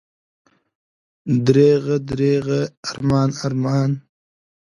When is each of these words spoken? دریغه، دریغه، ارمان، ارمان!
دریغه، 1.45 1.95
دریغه، 2.09 2.61
ارمان، 2.89 3.29
ارمان! 3.45 3.91